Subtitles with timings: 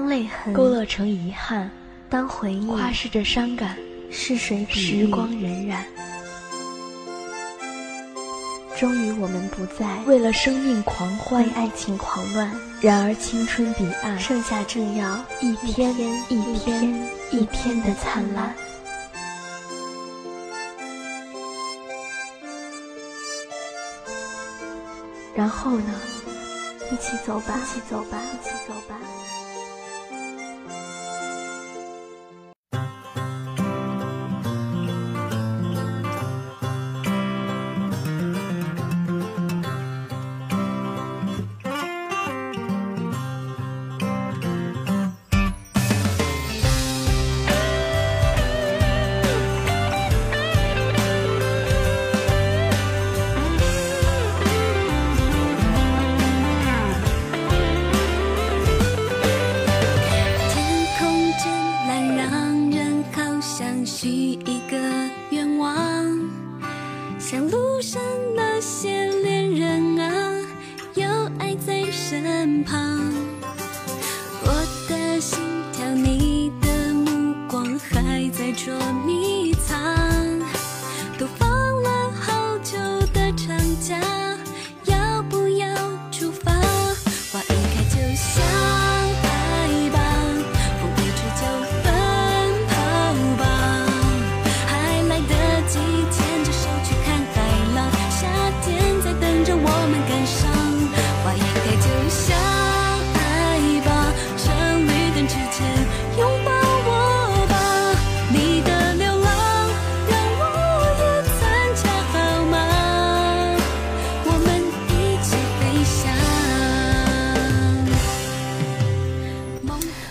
[0.00, 1.70] 当泪痕勾勒成遗憾，
[2.08, 3.76] 当回忆夸饰着伤感，
[4.10, 5.76] 逝水时光荏苒。
[8.78, 12.50] 终于，我们不再为了生命狂欢，为爱情狂乱。
[12.80, 15.94] 然而，青春彼岸，剩下正要一天
[16.30, 18.54] 一天一天的灿烂。
[25.34, 25.92] 然后呢？
[26.90, 28.96] 一起走吧，一起走吧，一起走吧。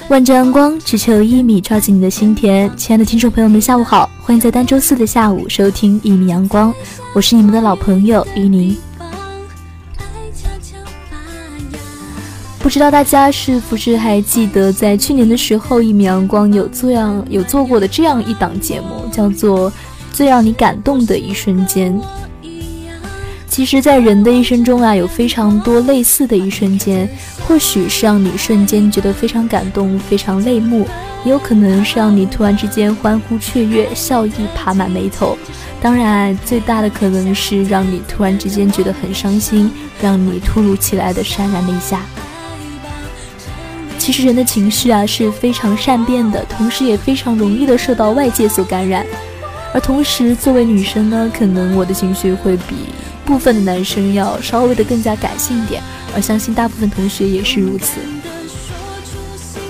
[0.09, 2.75] 万丈阳光只求一米，照进你的心田。
[2.75, 6.73] 亲爱的听众朋友们，下午好，欢迎在单周四的下午收听一米阳光，
[7.13, 8.75] 我是你们的老朋友依宁。
[12.57, 19.69] 不知道大家是不是还记得，在去年的时候，一米阳光有这样有做过的这样一档节目，叫做
[20.11, 21.93] 《最让你感动的一瞬间》。
[23.59, 27.05] 其实，在人的一生中啊，有非常多类似的一瞬间，
[27.45, 30.87] 或许是让你瞬间觉得非常感动、非常泪目，
[31.25, 35.37] 也有可能是让你突然之间欢呼雀跃、笑意爬满眉头。
[35.81, 39.69] 当然，最大的可能是让你突然之间觉得很伤心，
[40.01, 41.99] 让你突如其来的潸然泪下。
[43.97, 49.05] 其实，人的情绪啊是非常善变的，同时也非常容易的受到外界所感染。
[49.73, 52.75] 而同时，作为女生呢，可能我的情绪会比。
[53.29, 55.83] 部分的男生要稍微的更加感性一点，
[56.15, 57.99] 而相信大部分同学也是如此。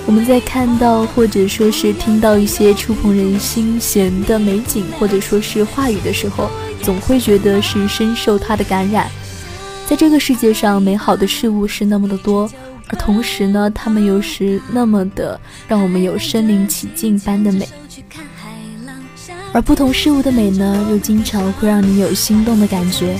[0.06, 6.50] 我们在看到或者说是听到一些触碰人心弦的美景，或者说是话语的时候，
[6.80, 9.10] 总会觉得是深受它的感染。
[9.86, 12.50] 在这个世界上，美好的事物是那么的多，
[12.88, 15.38] 而同时呢，它们又是那么的
[15.68, 17.68] 让我们有身临其境般的美。
[19.52, 23.18] 而不同事物的美呢，又经常会让你有心动的感觉。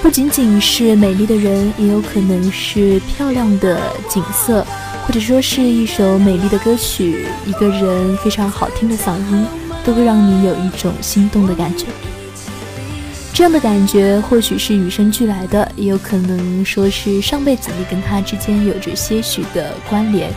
[0.00, 4.64] 不仅仅是美丽的人，也有可能是漂亮的景色，
[5.04, 9.44] 或者说是一首美丽的歌曲，一个人非常好听的嗓音，
[9.84, 11.86] 都会让你有一种心动的感觉。
[13.34, 20.32] 这样的感觉或许是与生俱来的，也有可能说是上辈子你跟他之间有着些许的关联。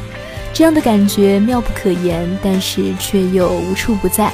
[0.51, 4.33] 这样的感觉妙不可言，但是却又无处不在。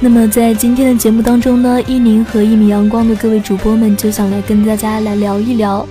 [0.00, 5.86] 那么在今天的节目当中呢，一宁和一米阳光的各位主播们就想来跟大家来聊一聊，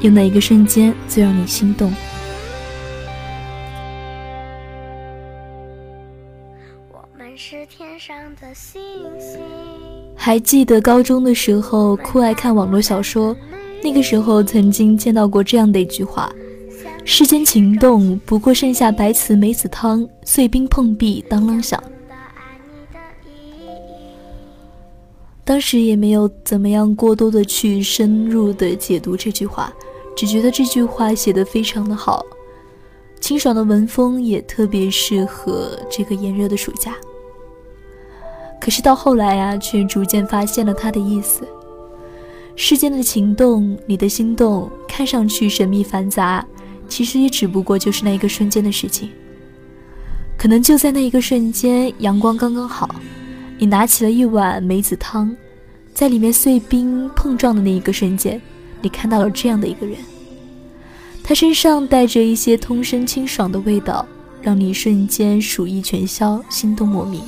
[0.00, 1.92] 有哪一个瞬间最让你心动？
[6.92, 8.80] 我们是天上的星
[9.18, 9.40] 星。
[10.14, 13.36] 还记得高中的时候酷爱看网络小说，
[13.82, 16.30] 那个时候曾经见到过这样的一句话：
[17.04, 21.82] 世间情动不过剩下白瓷梅子汤，碎冰碰壁当啷响。
[25.46, 29.72] 当时也没有怎么样过多的去深入的解读这句话，
[30.16, 32.26] 只觉得这句话写的非常的好，
[33.20, 36.96] 清爽的文风也特别适合这个炎热的暑假。
[38.60, 41.46] 可是到后来啊，却逐渐发现了它的意思。
[42.56, 46.44] 世间的情动，你的心动，看上去神秘繁杂，
[46.88, 49.10] 其实也只不过就是那一个瞬间的事情。
[50.36, 52.92] 可能就在那一个瞬间，阳光刚刚好。
[53.58, 55.34] 你拿起了一碗梅子汤，
[55.94, 58.40] 在里面碎冰碰撞的那一个瞬间，
[58.82, 59.96] 你看到了这样的一个人。
[61.22, 64.06] 他身上带着一些通身清爽的味道，
[64.42, 67.22] 让你瞬间暑意全消，心动莫名。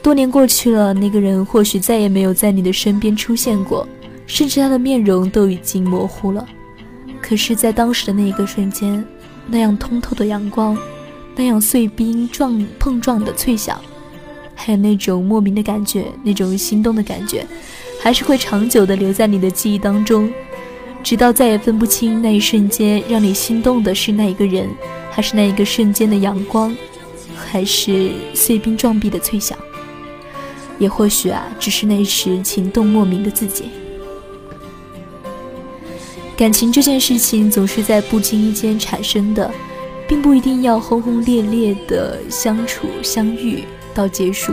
[0.00, 3.86] 多年过去了，那个人或许再也没有在你的身边出现过，
[4.28, 6.46] 甚至他的面容都已经模糊了。
[7.20, 9.04] 可是，在当时的那一个瞬间，
[9.48, 10.78] 那样通透的阳光，
[11.34, 13.80] 那样碎冰撞碰撞的脆响，
[14.56, 17.46] 还有那种莫名的感觉，那种心动的感觉，
[18.02, 20.28] 还是会长久的留在你的记忆当中，
[21.04, 24.68] 直到再也分不清那一瞬间让你心动的是那一个人，
[25.10, 26.74] 还是那一个瞬间的阳光，
[27.36, 29.56] 还是碎冰撞壁的脆响。
[30.78, 33.66] 也或许啊，只是那时情动莫名的自己。
[36.36, 39.50] 感情这件事情总是在不经意间产生的，
[40.06, 43.64] 并不一定要轰轰烈烈的相处相遇
[43.96, 44.52] 到结束，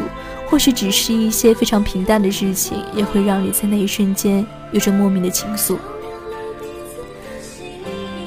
[0.50, 5.78] 或许只是一些非常平淡的事情，也会让你在那一瞬间有着莫名的情愫。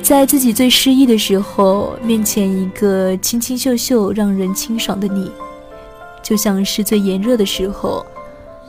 [0.02, 5.32] 在自己最失意的时候，面前一个清清秀秀、让人清爽的你。
[6.22, 8.04] 就像是最炎热的时候，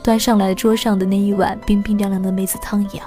[0.02, 3.04] 端上来桌上的那一碗冰冰凉凉的梅子汤一样。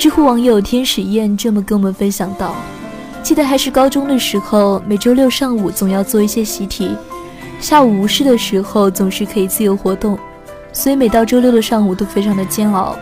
[0.00, 2.54] 知乎网友天使燕这么跟我们分享到：
[3.22, 6.96] 记得还是高中的时候，每周六上午总要做一些习题，
[7.60, 10.18] 下午无事的时候总是可以自由活动，
[10.72, 12.96] 所以每到周六的上午都非常的煎熬。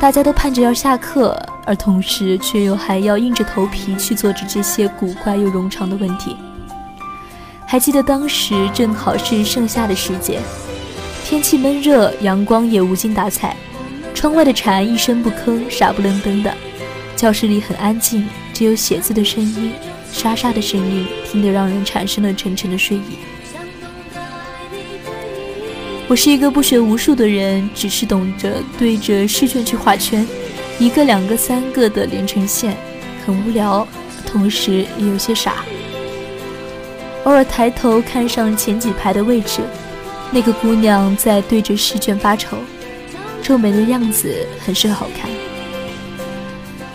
[0.00, 6.36] 大家都盼着要下课，而同时却又还要硬着头皮去做着这些古怪又冗长的问题。
[7.64, 10.40] 还记得当时正好是盛夏的时节，
[11.24, 13.56] 天气闷热，阳光也无精打采，
[14.22, 16.56] 窗外的蝉一声不吭，傻不愣登的。
[17.16, 18.24] 教室里很安静，
[18.54, 19.72] 只有写字的声音，
[20.12, 23.18] 沙沙的声音，听得让人产生了沉沉的睡意。
[26.06, 30.24] 我是一个不学无术的人，只是懂着对着试卷去画圈，
[30.78, 32.76] 一个、两个、三个的连成线，
[33.26, 33.84] 很无聊，
[34.24, 35.64] 同时也有些傻。
[37.24, 39.62] 偶尔抬头看上前几排的位置，
[40.30, 42.58] 那个姑娘在对着试卷发愁，
[43.42, 45.28] 皱眉的样子很是好看。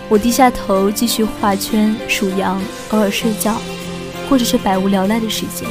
[0.09, 2.61] 我低下头继续画圈数羊，
[2.91, 3.61] 偶尔睡觉，
[4.29, 5.67] 或者是百无聊赖的时间。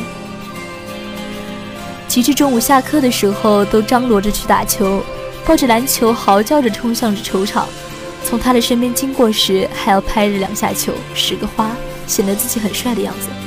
[2.06, 5.02] 直至中午下课的时候，都张罗着去打球，
[5.44, 7.67] 抱着篮球嚎叫着冲向着球场。
[8.22, 11.70] 从他的身边经过时，还要拍着两下球，使个花，
[12.06, 13.45] 显得自己很帅的样子。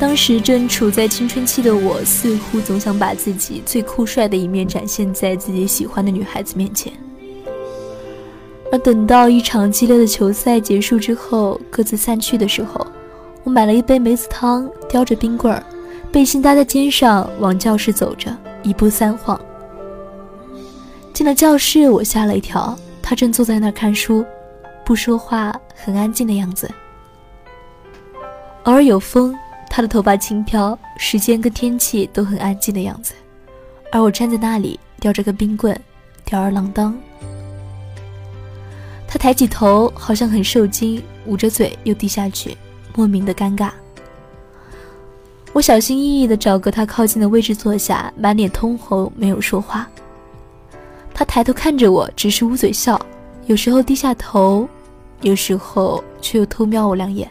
[0.00, 6.90] 当时正处在青春期的我，似乎总想把自己最酷帅的一面展现在自己喜欢的女孩子面前。
[8.72, 12.86] 而等到一场激烈的球赛结束之后，各自散去的时候，
[13.44, 15.62] 我买了一杯梅子汤，叼着冰棍儿。
[16.10, 19.38] 背心搭在肩上，往教室走着，一步三晃。
[21.12, 24.24] 进了教室，我吓了一跳，他正坐在那儿看书，
[24.82, 26.68] 不说话，很安静的样子。
[28.64, 29.36] 偶尔有风，
[29.70, 33.14] 他的头发轻飘，时间跟天气都很安静的样子。
[33.92, 35.80] 而我站在那里，叼着根冰棍，
[36.24, 36.94] 吊儿郎当。
[39.06, 42.56] 他抬起头，好像很受惊，捂着嘴又低下去，
[42.96, 43.70] 莫名的尴尬。
[45.52, 49.88] 我小心翼翼地找个他靠近的位置坐下，满脸通红，没有说话。
[51.14, 53.00] 他抬头看着我，只是捂嘴笑，
[53.46, 54.68] 有时候低下头，
[55.22, 57.30] 有时候却又偷瞄我两眼。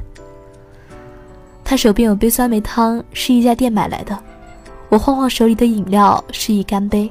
[1.70, 4.18] 他手边有杯酸梅汤，是一家店买来的。
[4.90, 7.08] 我晃晃手里的饮料，示意干杯。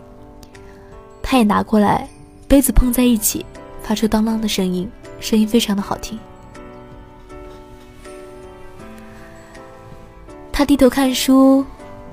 [1.23, 2.09] 他也拿过来，
[2.49, 3.47] 杯子碰在一起，
[3.85, 6.19] 发出当啷的声音，声音非常的好听。
[10.51, 11.65] 他低头看书，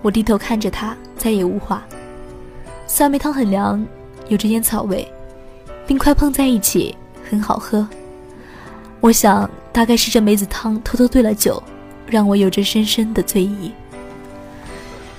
[0.03, 1.83] 我低头看着他，再也无话。
[2.85, 3.83] 酸梅汤很凉，
[4.27, 5.11] 有着烟草味，
[5.87, 6.95] 冰块碰在一起
[7.27, 7.87] 很好喝。
[8.99, 11.59] 我想，大概是这梅子汤偷偷兑了酒，
[12.07, 13.71] 让我有着深深的醉意。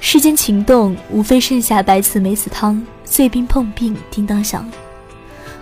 [0.00, 4.68] 世间情动，无非剩下白瓷梅子汤，碎冰碰冰，叮当响。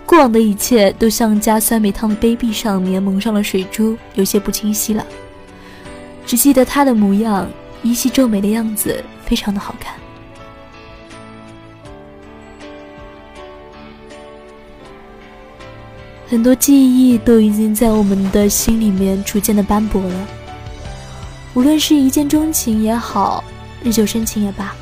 [0.04, 5.04] 过往的一切都像加酸梅汤的杯壁上面蒙上了水珠，有些不清晰了。
[6.26, 7.48] 只记得他的模样，
[7.82, 9.94] 依稀皱眉的样子，非常的好看。
[16.28, 20.28] 很多记忆都已经在我们的心里面逐渐的斑驳了。
[21.54, 23.42] 无论是一见钟情也好，
[23.80, 24.74] 日久生情也罢，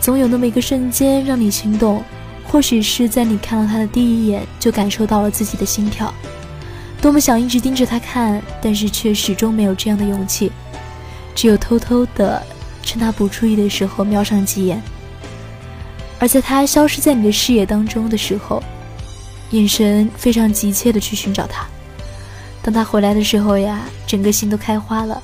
[0.00, 2.02] 总有那么一个瞬间让你心动。
[2.50, 6.12] 或许是在你看到他的第一眼，就感受到了自己的心跳。
[7.02, 10.50] 多么想一直盯着他看，但是却始终没有这样的勇气，
[11.34, 12.42] 只有偷偷的
[12.82, 14.82] 趁他不注意的时候瞄上几眼，
[16.18, 18.62] 而在他消失在你的视野当中的时候，
[19.50, 21.66] 眼神非常急切的去寻找他。
[22.62, 25.22] 当他回来的时候呀，整个心都开花了，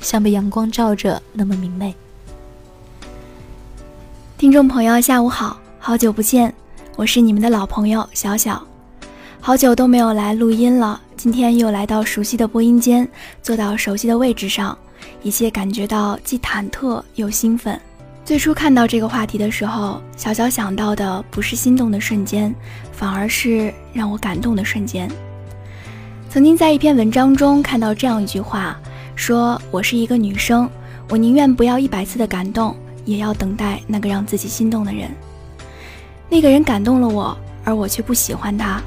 [0.00, 1.94] 像被阳光照着那么明媚。
[4.38, 6.52] 听众朋友，下午好，好久不见，
[6.96, 8.62] 我是你们的老朋友小小，
[9.40, 13.08] 好久都没有来录音了，今天又来到熟悉的播音间，
[13.42, 14.76] 坐到熟悉的位置上。
[15.22, 17.78] 一切感觉到既忐忑又兴奋。
[18.24, 22.54] 最初看到这个话题的时候，小小想到的不是心动的瞬间，
[22.92, 25.08] 反而是让我感动的瞬间。
[26.28, 28.78] 曾经在一篇文章中看到这样一句话，
[29.16, 30.70] 说我是一个女生，
[31.08, 35.10] 我宁愿不要一百次的感动，也要等待那个让自己心动的人。
[36.28, 38.80] 那个人感动了我，而我却不喜欢他，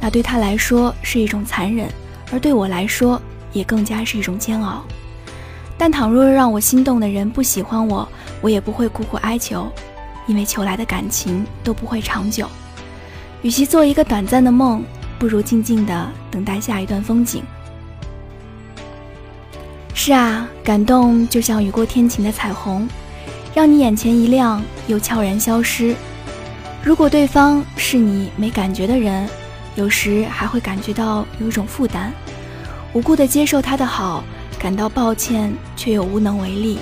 [0.00, 1.86] 那对他来说是一种残忍，
[2.32, 3.20] 而对我来说
[3.52, 4.82] 也更加是一种煎熬。
[5.76, 8.08] 但倘若让我心动的人不喜欢我，
[8.40, 9.70] 我也不会苦苦哀求，
[10.26, 12.48] 因为求来的感情都不会长久。
[13.42, 14.82] 与其做一个短暂的梦，
[15.18, 17.42] 不如静静的等待下一段风景。
[20.06, 22.86] 是啊，感动就像雨过天晴的彩虹，
[23.54, 25.96] 让你眼前一亮，又悄然消失。
[26.82, 29.26] 如果对方是你没感觉的人，
[29.76, 32.12] 有时还会感觉到有一种负担，
[32.92, 34.22] 无故的接受他的好。
[34.58, 36.78] 感到抱歉，却又无能为力。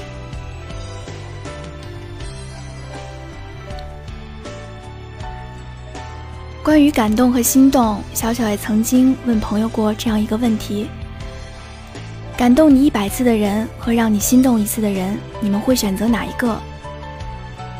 [6.60, 10.88] 关于感动和心动，小小也曾经问朋友过这样一个问题：
[12.36, 16.58] 感动你一百次的人和让你心动一次的人，你们会选择哪一个？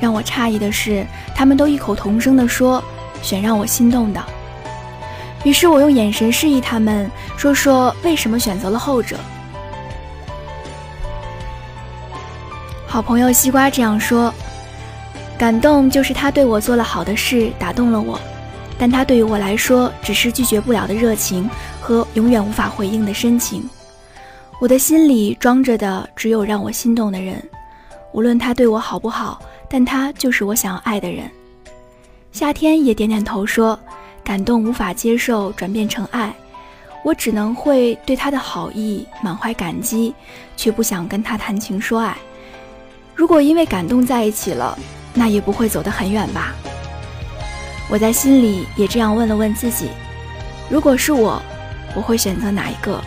[0.00, 2.82] 让我诧异的是，他们都异口同声的说
[3.22, 4.22] 选让我心动的。
[5.42, 9.16] 于是我用眼神示意他们说说为什么选择了后者。
[12.86, 14.32] 好朋友西瓜这样说
[15.38, 18.20] ：“感动就是他对我做了好的事，打动了我，
[18.78, 21.48] 但他对于我来说，只是拒绝不了的热情
[21.80, 23.68] 和永远无法回应的深情。
[24.62, 27.42] 我的心里装着的只有让我心动的人，
[28.12, 31.28] 无论他对我好不好，但他就是我想要爱的人。”
[32.30, 33.76] 夏天也点点头说
[34.22, 36.32] ：“感动无法接受转变成爱，
[37.04, 40.14] 我只能会对他的好意满怀感激，
[40.56, 42.16] 却不想跟他谈情说爱。”
[43.16, 44.78] 如果因为感动在一起了，
[45.12, 46.54] 那也不会走得很远吧。
[47.90, 49.88] 我在心里也这样问了问自己：
[50.70, 51.42] 如果是我，
[51.96, 53.02] 我会选择哪一个？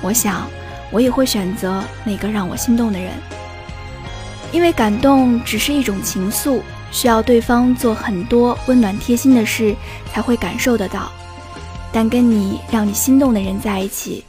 [0.00, 0.48] 我想，
[0.90, 3.12] 我也会选择那个让我心动的人。
[4.52, 9.74] 因为感动只是一种情愫，需要对方做很多温暖贴心的事
[10.12, 11.10] 才会感受得到。
[11.92, 14.24] 但跟你让你心动的人在一起，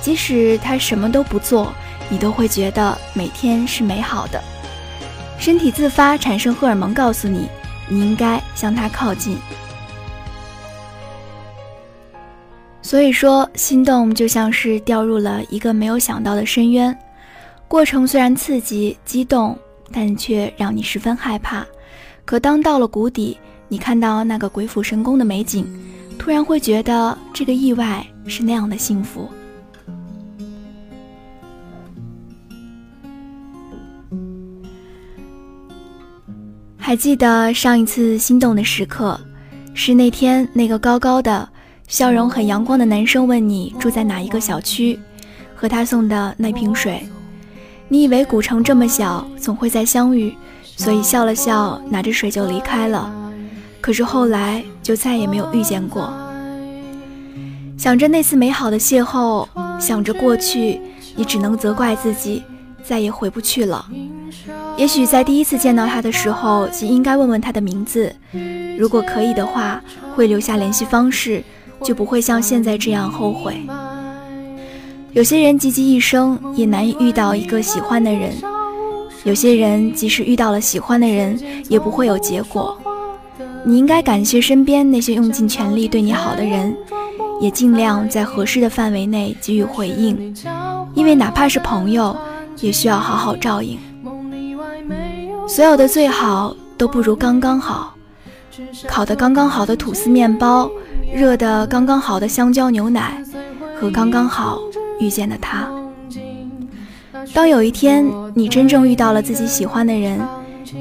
[0.00, 1.72] 即使他什么都不做。
[2.10, 4.42] 你都会觉得每天是美好的，
[5.38, 7.46] 身体自发产生荷尔蒙，告诉你
[7.86, 9.36] 你应该向他靠近。
[12.88, 16.98] 所以说，心动就像是掉入了一个没有想到的深渊，
[17.68, 19.54] 过程虽然刺激激动，
[19.92, 21.66] 但却让你十分害怕。
[22.24, 23.36] 可当到了谷底，
[23.68, 25.66] 你看到那个鬼斧神工的美景，
[26.18, 29.28] 突然会觉得这个意外是那样的幸福。
[36.78, 39.20] 还记得上一次心动的时刻，
[39.74, 41.46] 是那天那个高高的、
[41.88, 45.00] 笑容很阳光的男生问你住在哪一个小区，
[45.54, 47.02] 和他送的那瓶水。
[47.88, 50.36] 你以为古城这么小，总会再相遇，
[50.76, 53.10] 所以笑了笑，拿着水就离开了。
[53.80, 56.12] 可是后来就再也没有遇见过。
[57.78, 59.48] 想着那次美好的邂逅，
[59.80, 60.78] 想着过去，
[61.16, 62.42] 你只能责怪自己，
[62.84, 63.88] 再也回不去了。
[64.76, 68.14] 也许在第一次见到他的时候，就应该问问他的名字。
[68.78, 69.82] 如果可以的话，
[70.14, 71.42] 会留下联系方式，
[71.82, 73.56] 就不会像现在这样后悔。
[75.12, 78.30] 有些人汲汲一生，也难以遇到一个喜欢的人；
[79.24, 82.76] 有些人即使遇到了喜欢的人，也不会有结果。
[83.64, 86.76] 你应该感谢身边那些用尽全力对你好的人，
[87.40, 90.34] 也尽量在合适的范围内给予回应，
[90.94, 92.16] 因为哪怕是朋友，
[92.60, 93.78] 也需要好好照应。
[95.48, 97.94] 所有的最好都不如刚刚好，
[98.86, 100.70] 烤的刚刚好的吐司面包，
[101.12, 103.22] 热的刚刚好的香蕉牛奶，
[103.78, 104.58] 和刚刚好
[105.00, 105.68] 遇见的他。
[107.34, 110.20] 当有一天你真正遇到了自己喜欢的人，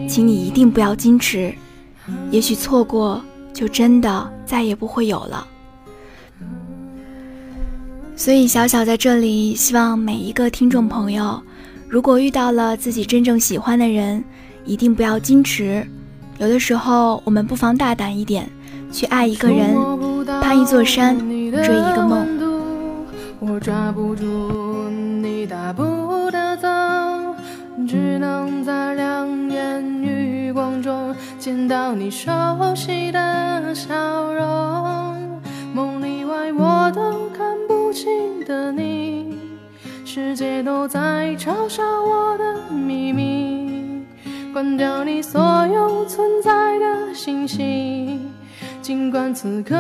[0.08, 1.54] 请你一定不要矜持，
[2.32, 3.22] 也许错过
[3.54, 5.48] 就真的再也不会有了。
[8.16, 11.42] 所以小小在这里希望每一个听众朋友。
[11.88, 14.24] 如果遇到了自己真正喜欢的人，
[14.66, 15.88] 一定不要矜持。
[16.40, 18.48] 有的时候，我们不妨大胆一点，
[18.92, 19.76] 去爱一个人，
[20.40, 22.28] 攀一座山，追一个梦。
[23.40, 26.68] 我抓不住你大步的走，
[27.88, 32.30] 只能在两眼余光中见到你熟
[32.76, 35.42] 悉的笑容。
[35.74, 39.38] 梦里外我都看不清的你，
[40.06, 43.67] 世界都在嘲笑我的秘密。
[44.58, 48.20] 关掉你所有存在的信息，
[48.82, 49.76] 尽管此刻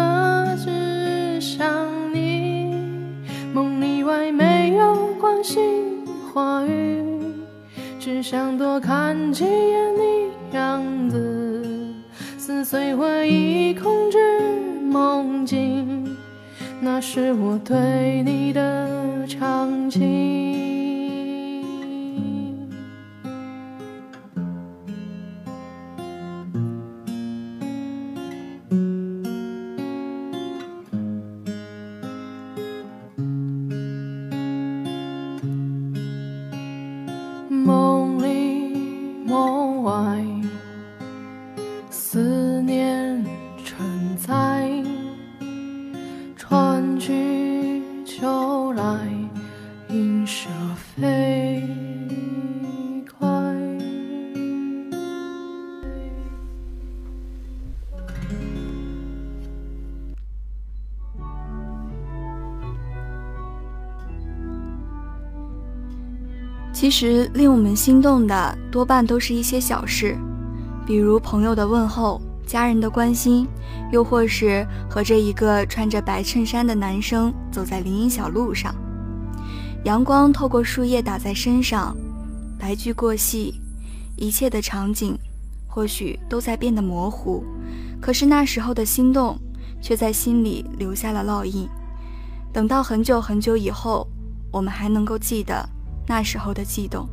[0.63, 1.67] 只想
[2.13, 2.75] 你。
[3.51, 7.03] 梦里外没有关心话语，
[8.00, 11.96] 只想多看几眼你样子，
[12.38, 14.19] 撕碎回忆，控制
[14.84, 16.15] 梦境，
[16.79, 20.66] 那是我对你的长情。
[66.74, 70.15] 其实令我们心动的多半都是一些小事，
[70.86, 73.48] 比如朋友的问候、家人的关心，
[73.91, 78.74] 又或是和这一个穿着白衬衫的男生走在林荫小路上，
[79.84, 81.96] 阳光透过树叶打在身上，
[82.60, 83.62] 白驹过隙，
[84.15, 85.17] 一切的场景
[85.67, 87.43] 或许都在变得模糊，
[88.01, 89.39] 可是那时候的心动
[89.81, 91.67] 却在心里留下了烙印。
[92.52, 94.08] 等到很久很久以后，
[94.52, 95.67] 我们还能够记得。
[96.10, 97.06] 那时候的悸动，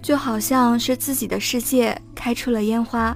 [0.00, 3.12] 就好像是自己的世界开出了烟花，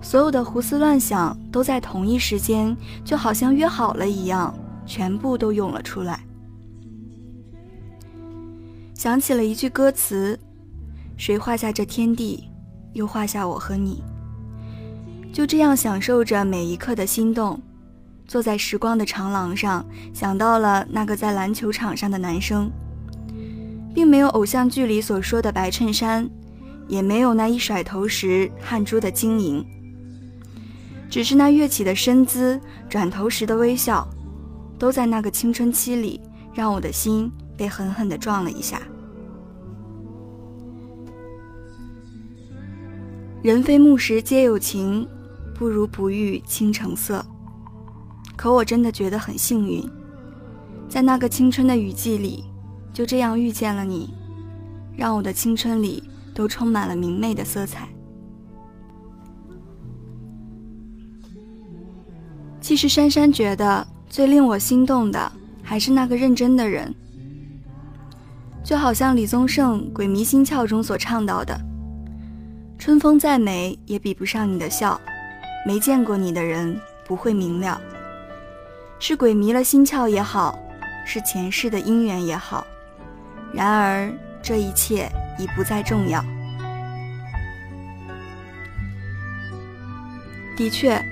[0.00, 4.54] 所有的胡思乱想都在同一时间，就好像约好了一样，
[4.86, 6.20] 全部都涌了出来。
[8.94, 10.38] 想起了一句歌词
[11.16, 12.48] ：“谁画下这天地，
[12.94, 14.02] 又画下我和你。”
[15.32, 17.60] 就这样享受着每一刻的心动。
[18.26, 22.70] 坐在时光的长廊上，想到了那个在篮球场上的男生，
[23.94, 26.28] 并没有偶像剧里所说的白衬衫，
[26.88, 29.64] 也没有那一甩头时汗珠的晶莹，
[31.10, 34.06] 只是那跃起的身姿，转头时的微笑，
[34.78, 36.20] 都在那个青春期里，
[36.52, 38.82] 让我的心被狠狠地撞了一下。
[43.42, 45.08] 人非木石皆有情，
[45.54, 47.24] 不如不遇倾城色。
[48.36, 49.82] 可我真的觉得很幸运，
[50.88, 52.44] 在那个青春的雨季里，
[52.92, 54.12] 就这样遇见了你，
[54.96, 57.88] 让我的青春里都充满了明媚的色彩。
[62.68, 66.94] 其实珊珊觉得最令我心动的还是那个认真的人，
[68.62, 71.58] 就好像李宗盛《鬼迷心窍》中所唱到的
[72.78, 75.00] ：“春风再美也比不上你的笑，
[75.64, 77.80] 没见过你的人不会明了。”
[79.00, 80.58] 是鬼迷了心窍也好，
[81.06, 82.66] 是前世的姻缘也好，
[83.50, 86.22] 然而这一切已不再重要。
[90.54, 91.02] 的确，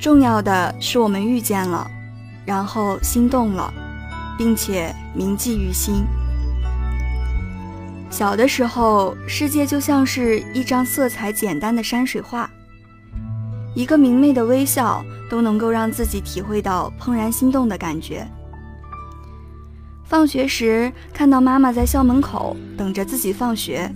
[0.00, 1.90] 重要的是我们遇见了，
[2.44, 3.72] 然后心动了，
[4.36, 6.04] 并且铭记于心。
[8.10, 12.48] 小的时候，世界就像是一张色彩简单的山水画。
[13.74, 18.24] 一个明媚的微笑都能够让自己体会到怦然心动的感觉。
[20.04, 23.90] 放学时看到妈妈在校门口等着自己放学，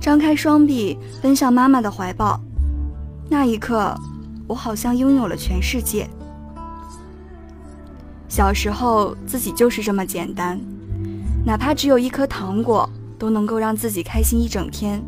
[0.00, 2.40] 张开双臂奔向妈妈的怀抱，
[3.28, 3.94] 那一刻，
[4.52, 6.06] 我好像拥有了全世界。
[8.28, 10.60] 小时候自己就是这么简单，
[11.42, 12.86] 哪怕只有一颗糖果，
[13.18, 15.02] 都能够让自己开心一整天。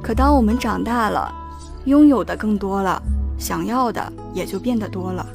[0.00, 1.34] 可当我们长大了，
[1.86, 3.02] 拥有的更多了，
[3.36, 5.26] 想要的也就变得多了。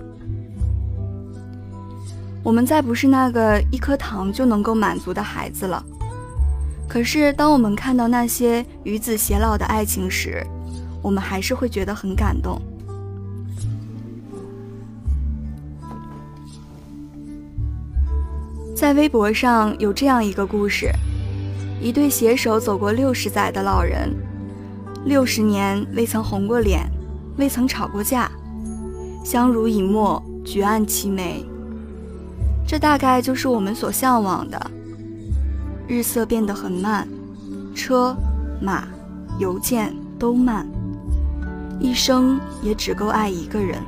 [2.41, 5.83] 我们再不是那个一颗糖就能够满足的孩子了。
[6.87, 10.41] 可是，当我们看到那些与子偕老的爱情时，
[11.01, 12.61] 我们还是会觉得很感动。
[18.75, 20.89] 在微博上有这样一个故事：
[21.79, 24.09] 一对携手走过六十载的老人，
[25.05, 26.89] 六十年未曾红过脸，
[27.37, 28.31] 未曾吵过架，
[29.23, 31.45] 相濡以沫，举案齐眉。
[32.67, 34.71] 这大概就是我们所向往的。
[35.87, 37.07] 日色变得很慢，
[37.75, 38.15] 车、
[38.61, 38.87] 马、
[39.37, 40.65] 邮件都慢，
[41.81, 43.81] 一生也只够爱一个人。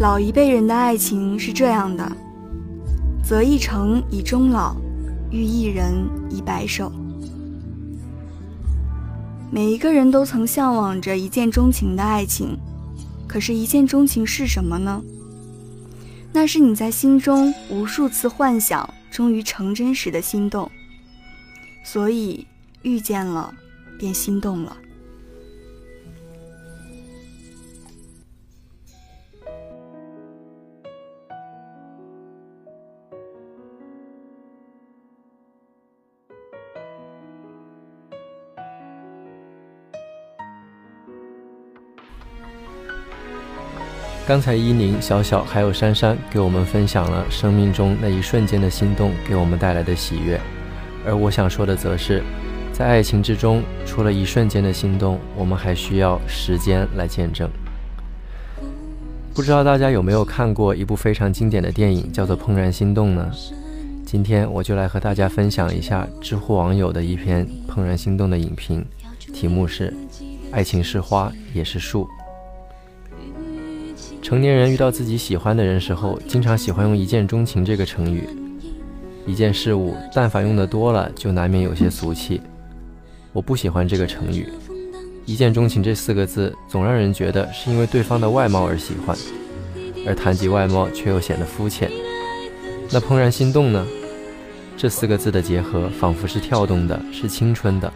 [0.00, 2.10] 老一辈人的爱情是这样的：
[3.24, 4.74] 择一城以终老，
[5.30, 5.94] 遇一人
[6.28, 6.92] 以白首。
[9.48, 12.58] 每一个人都曾向往着一见钟情的爱情，
[13.28, 15.00] 可是，一见钟情是什么呢？
[16.32, 20.68] 那是你在心中无数次幻想，终于成真时的心动。
[21.84, 22.46] 所以
[22.82, 23.52] 遇见了，
[23.98, 24.76] 便心动了。
[44.24, 50.40] 刚才伊宁、小小还有珊珊给我们分享了生命中那一瞬间的心动给我们带来的喜悦，
[51.04, 52.22] 而我想说的则是，
[52.72, 57.48] 在爱情之中，除了一瞬间的心动，我们还需要时间来见证。
[59.34, 63.30] 不知道大家有没有看过一部非常经典的电影，叫做《怦然心动》呢？
[64.04, 68.84] 今天我就来和大家分享一下知乎网友的一篇《怦然心动》的影评，
[69.32, 69.92] 题目是
[70.52, 72.06] “爱情是花也是树”。
[74.20, 78.28] 成年人遇到自己喜欢的人时候，经常喜欢用“一见钟情”这个成语。
[79.26, 82.40] 一件事物，但凡用的多了，就难免有些俗气。
[83.32, 84.48] 我不喜欢这个成语
[85.24, 89.16] ，“一见钟情”这四个字总让人觉得是因为对方的外貌而喜欢，
[90.06, 91.90] 而谈及外貌却又显得肤浅。
[92.90, 93.86] 那怦然心动呢？
[94.76, 97.90] 这四个字的结合，仿佛是跳动的，是青春的。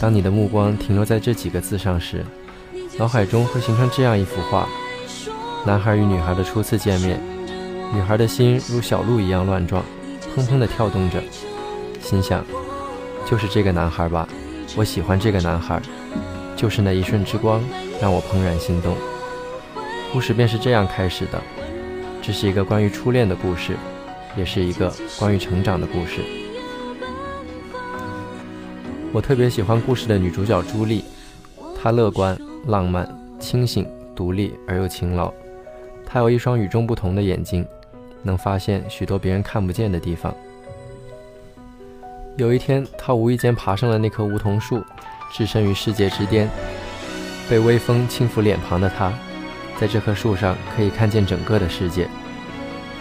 [0.00, 2.24] 当你的目光停留在这几个字上时，
[2.98, 4.66] 脑海中会形成这样一幅画。
[5.66, 7.20] 男孩与女孩的初次见面，
[7.94, 9.84] 女孩的心如小鹿一样乱撞，
[10.34, 11.20] 砰砰地跳动着，
[12.00, 12.44] 心想：
[13.26, 14.28] 就是这个男孩吧，
[14.76, 15.80] 我喜欢这个男孩，
[16.56, 17.60] 就是那一瞬之光
[18.00, 18.96] 让我怦然心动。
[20.12, 21.40] 故事便是这样开始的，
[22.22, 23.76] 这是一个关于初恋的故事，
[24.36, 26.20] 也是一个关于成长的故事。
[29.12, 31.04] 我特别喜欢故事的女主角朱莉，
[31.80, 33.08] 她乐观、浪漫、
[33.40, 35.32] 清醒、独立而又勤劳。
[36.06, 37.66] 她有一双与众不同的眼睛，
[38.22, 40.34] 能发现许多别人看不见的地方。
[42.36, 44.82] 有一天，他无意间爬上了那棵梧桐树，
[45.32, 46.48] 置身于世界之巅。
[47.48, 49.12] 被微风轻拂脸庞的他，
[49.78, 52.08] 在这棵树上可以看见整个的世界，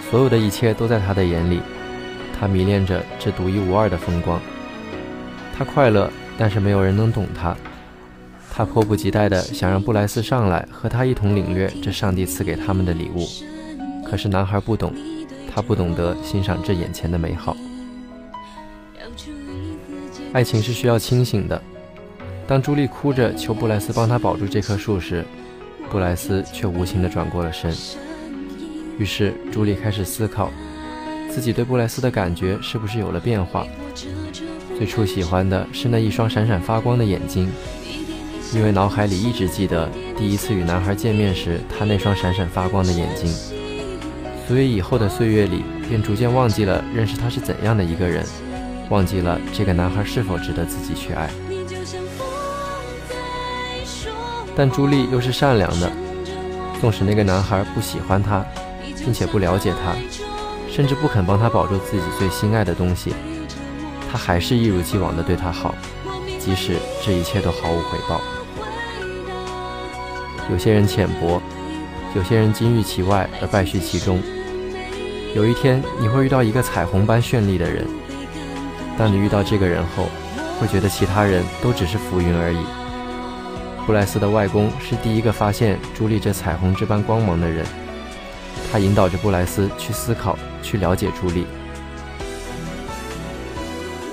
[0.09, 1.61] 所有的一切都在他的眼里。
[2.39, 4.41] 他迷恋着这独一无二的风光。
[5.55, 7.55] 他快乐，但是没有人能懂他。
[8.51, 13.25] 他迫不及待地想让布莱斯上来和他一同领略这上帝赐给他们的礼物，
[14.03, 14.91] 可是男孩不懂，
[15.51, 17.57] 他不懂得欣赏这眼前的美好。
[20.31, 21.61] 爱情是需要清醒的。
[22.47, 25.25] 当朱莉哭着求布莱斯帮她保住这棵树时，
[25.89, 27.75] 布莱斯却无情地转过了身。
[28.97, 30.51] 于是朱莉开始思考，
[31.31, 33.65] 自己对布莱斯的感觉是不是有了变化。
[34.77, 37.49] 最初喜欢的是那一双闪闪发光的眼睛。
[38.51, 43.31] 因为脑海里一直记得第一次与男孩见面时，他那双闪闪发光的眼睛，
[44.49, 48.25] 所以以后的岁月里便逐渐忘记了认识他是怎样的一个人，
[48.89, 51.29] 忘记了这个男孩是否值得自己去爱。
[54.55, 55.91] 但朱莉又是善良的，
[56.81, 58.43] 纵使那个男孩不喜欢她，
[58.97, 59.95] 并且不了解她，
[60.67, 63.13] 甚至不肯帮她保住自己最心爱的东西，
[64.11, 65.75] 她还是一如既往的对他好，
[66.39, 68.19] 即使这一切都毫无回报。
[70.51, 71.39] 有些人浅薄，
[72.15, 74.19] 有些人金玉其外而败絮其中。
[75.35, 77.85] 有一天，你会遇到一个彩虹般绚丽的人。
[78.97, 80.09] 当你遇到这个人后，
[80.59, 82.57] 会觉得其他人都只是浮云而已。
[83.85, 87.63] 布莱斯的外公是第一个发现朱莉这彩虹这般光芒的人，
[88.71, 91.45] 他引导着布莱斯去思考，去了解朱莉。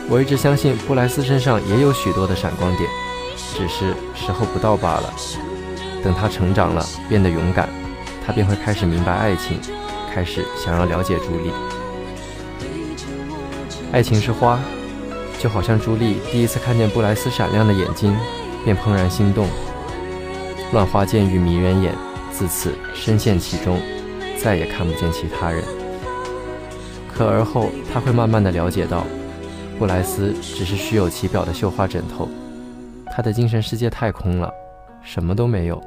[0.09, 2.89] 我一直相信布莱斯身上也有许多的闪光点，
[3.57, 5.13] 只是时候不到罢了。
[6.05, 7.69] 等他成长了，变得勇敢，
[8.25, 9.59] 他便会开始明白爱情，
[10.17, 11.53] 开始想要了解朱莉。
[13.93, 14.59] 爱情是花，
[15.39, 18.17] 就好像朱莉第一次看见布莱斯闪亮的眼睛，
[18.65, 19.47] 便怦然心动。
[20.73, 21.93] 乱花渐欲迷人眼，
[22.33, 23.79] 自此深陷其中，
[24.39, 25.63] 再也看不见其他人。
[27.13, 29.05] 可而后，他会慢慢的了解到，
[29.79, 32.27] 布莱斯只是虚有其表的绣花枕头，
[33.15, 34.51] 他的精神世界太空了，
[35.03, 35.79] 什么都没有。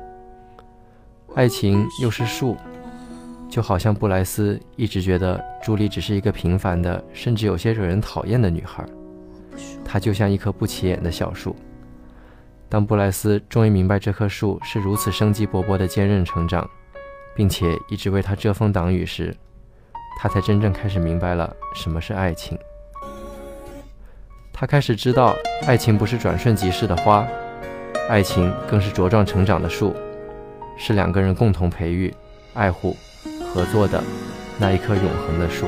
[1.34, 2.56] 爱情又是树，
[3.50, 8.86] 就好像布莱斯一直觉得朱莉只是一个平凡的，甚至有些惹人讨厌的女孩。
[9.84, 11.56] 她就像一棵不起眼的小树。
[12.70, 16.70] 当布莱斯终于明白这棵树是如此生机勃勃的坚韧成长，
[17.36, 19.36] 并且一直为他遮风挡雨时，
[20.20, 22.56] 他才真正开始明白了什么是爱情。
[24.54, 25.36] 他开始知道，
[25.66, 27.26] 爱情不是转瞬即逝的花，
[28.08, 29.96] 爱情更是茁壮成长的树。
[30.78, 32.14] 是两个人共同培育、
[32.54, 32.96] 爱护、
[33.54, 34.04] 合作的
[34.58, 35.66] 那一棵永恒的树。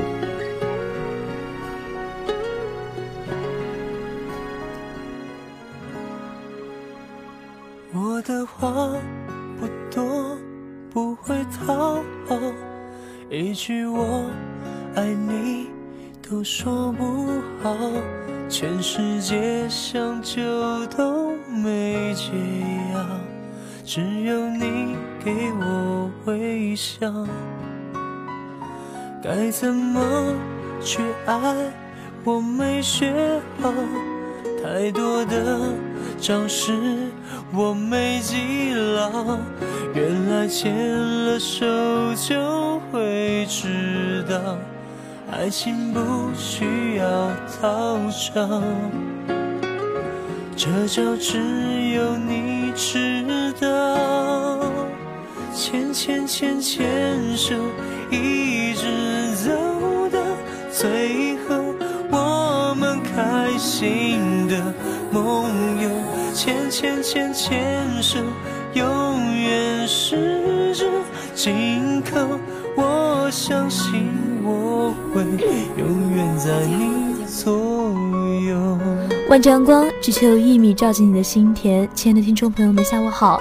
[42.14, 44.56] 就会知道，
[45.30, 46.00] 爱情不
[46.36, 47.04] 需要
[47.60, 47.98] 讨
[48.34, 48.62] 招，
[50.56, 51.38] 这招只
[51.94, 53.22] 有你知。
[53.60, 54.60] 道，
[55.54, 57.54] 牵牵牵牵手，
[58.10, 59.50] 一直走
[60.10, 60.18] 到
[60.70, 61.74] 最后，
[62.10, 64.56] 我们开心的
[65.12, 65.88] 梦游。
[66.34, 68.18] 牵牵牵牵手，
[68.72, 70.16] 永远是
[71.34, 72.38] 紧扣。
[72.76, 74.10] 我相信
[74.42, 75.22] 我会
[75.76, 77.52] 永远在你左
[78.46, 78.78] 右。
[79.28, 81.88] 万丈阳光只求一米照进你的心田。
[81.94, 83.40] 亲爱的听众朋友们，下午好。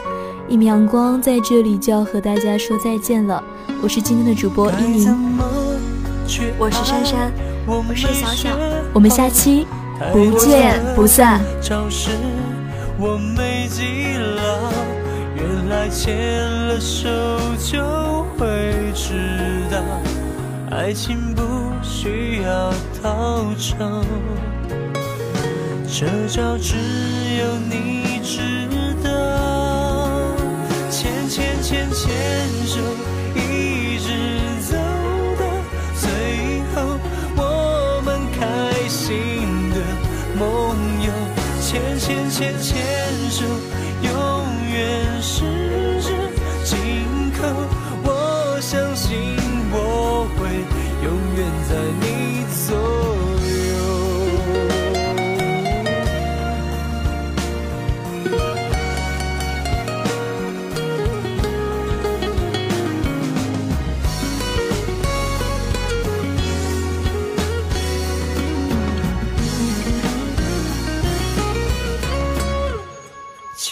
[0.50, 3.42] 一米阳光在这里就要和大家说再见了，
[3.82, 5.40] 我是今天的主播一鸣，
[6.60, 7.32] 我是珊珊，
[7.66, 8.50] 我是小小，
[8.94, 9.66] 我们下期
[10.12, 11.40] 不见不散。
[13.00, 14.51] 我没记牢，原
[15.72, 17.08] 来牵了手
[17.58, 19.82] 就会知道，
[20.70, 21.42] 爱情不
[21.82, 24.04] 需要讨招，
[25.88, 26.76] 这招只
[27.40, 28.68] 有你知
[29.02, 29.10] 道。
[30.90, 32.12] 牵牵牵牵
[32.68, 32.82] 手，
[33.34, 34.12] 一直
[34.70, 34.76] 走
[35.40, 35.46] 到
[35.96, 36.10] 最
[36.76, 37.00] 后，
[37.38, 38.44] 我们开
[38.90, 39.10] 心
[39.72, 39.78] 的
[40.38, 41.10] 梦游。
[41.62, 42.84] 牵牵牵牵
[43.30, 43.46] 手，
[44.04, 44.12] 永
[44.70, 45.08] 远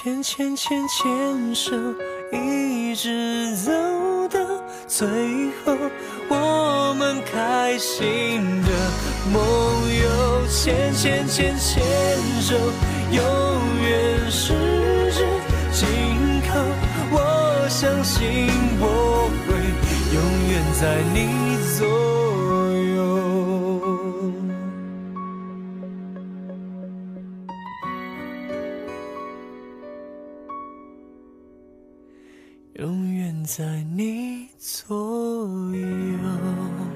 [0.01, 1.75] 牵牵牵牵手，
[2.31, 3.69] 一直走
[4.29, 4.39] 到
[4.87, 5.05] 最
[5.65, 5.75] 后，
[6.29, 8.69] 我们开心的
[9.29, 9.41] 梦
[9.93, 10.47] 游。
[10.47, 11.83] 牵牵牵牵
[12.39, 12.55] 手，
[13.11, 13.21] 永
[13.83, 14.53] 远十
[15.11, 15.27] 指
[15.73, 15.85] 紧
[16.47, 16.57] 扣。
[17.11, 18.47] 我相信
[18.79, 19.53] 我会
[20.15, 20.17] 永
[20.49, 20.81] 远在
[21.13, 21.17] 你
[21.77, 22.18] 左右
[33.57, 34.95] 在你左
[35.73, 36.88] 右。